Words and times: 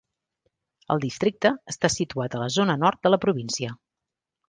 El 0.95 1.03
districte 1.03 1.53
està 1.75 1.93
situat 1.99 2.39
a 2.39 2.43
la 2.47 2.51
zona 2.59 2.81
nord 2.87 3.07
de 3.07 3.15
la 3.17 3.25
província. 3.27 3.79